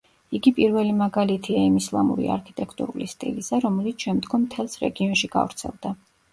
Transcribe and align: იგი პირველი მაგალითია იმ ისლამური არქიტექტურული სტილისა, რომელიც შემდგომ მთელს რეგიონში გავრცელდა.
იგი 0.37 0.51
პირველი 0.59 0.95
მაგალითია 1.01 1.59
იმ 1.65 1.75
ისლამური 1.81 2.31
არქიტექტურული 2.37 3.11
სტილისა, 3.13 3.61
რომელიც 3.69 4.09
შემდგომ 4.09 4.47
მთელს 4.51 4.85
რეგიონში 4.89 5.35
გავრცელდა. 5.41 5.97